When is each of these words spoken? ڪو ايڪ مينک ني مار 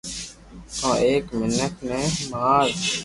ڪو 0.79 0.89
ايڪ 1.09 1.25
مينک 1.39 1.75
ني 1.87 1.99
مار 2.31 2.67